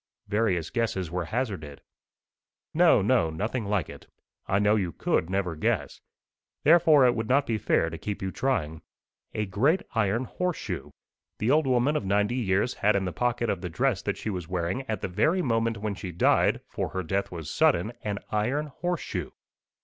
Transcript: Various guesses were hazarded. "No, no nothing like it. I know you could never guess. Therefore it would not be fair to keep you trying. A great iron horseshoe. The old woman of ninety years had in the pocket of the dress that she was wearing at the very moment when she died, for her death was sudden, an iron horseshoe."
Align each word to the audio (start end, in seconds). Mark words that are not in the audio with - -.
Various 0.29 0.71
guesses 0.71 1.11
were 1.11 1.25
hazarded. 1.25 1.79
"No, 2.73 3.03
no 3.03 3.29
nothing 3.29 3.65
like 3.65 3.87
it. 3.87 4.07
I 4.47 4.57
know 4.57 4.75
you 4.75 4.93
could 4.93 5.29
never 5.29 5.55
guess. 5.55 6.01
Therefore 6.63 7.05
it 7.05 7.13
would 7.13 7.29
not 7.29 7.45
be 7.45 7.59
fair 7.59 7.91
to 7.91 7.99
keep 7.99 8.19
you 8.19 8.31
trying. 8.31 8.81
A 9.35 9.45
great 9.45 9.83
iron 9.93 10.23
horseshoe. 10.23 10.89
The 11.37 11.51
old 11.51 11.67
woman 11.67 11.95
of 11.95 12.03
ninety 12.07 12.33
years 12.37 12.73
had 12.73 12.95
in 12.95 13.05
the 13.05 13.13
pocket 13.13 13.47
of 13.51 13.61
the 13.61 13.69
dress 13.69 14.01
that 14.01 14.17
she 14.17 14.31
was 14.31 14.47
wearing 14.49 14.81
at 14.89 15.01
the 15.01 15.07
very 15.07 15.43
moment 15.43 15.77
when 15.77 15.93
she 15.93 16.11
died, 16.11 16.61
for 16.67 16.89
her 16.89 17.03
death 17.03 17.31
was 17.31 17.51
sudden, 17.51 17.93
an 18.01 18.17
iron 18.31 18.71
horseshoe." 18.79 19.29